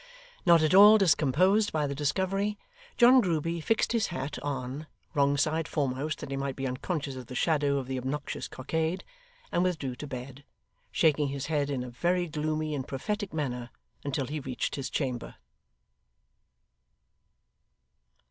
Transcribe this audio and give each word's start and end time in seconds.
Not 0.47 0.63
at 0.63 0.73
all 0.73 0.97
discomposed 0.97 1.71
by 1.71 1.85
the 1.85 1.93
discovery, 1.93 2.57
John 2.97 3.21
Grueby 3.21 3.61
fixed 3.61 3.91
his 3.91 4.07
hat 4.07 4.39
on, 4.41 4.87
wrongside 5.13 5.67
foremost 5.67 6.17
that 6.21 6.31
he 6.31 6.37
might 6.37 6.55
be 6.55 6.65
unconscious 6.65 7.15
of 7.15 7.27
the 7.27 7.35
shadow 7.35 7.77
of 7.77 7.85
the 7.85 7.99
obnoxious 7.99 8.47
cockade, 8.47 9.03
and 9.51 9.63
withdrew 9.63 9.95
to 9.97 10.07
bed; 10.07 10.43
shaking 10.91 11.27
his 11.27 11.45
head 11.53 11.69
in 11.69 11.83
a 11.83 11.91
very 11.91 12.25
gloomy 12.27 12.73
and 12.73 12.87
prophetic 12.87 13.31
manner 13.31 13.69
until 14.03 14.25
he 14.25 14.39
reached 14.39 14.75
his 14.75 14.89
chamber. 14.89 15.35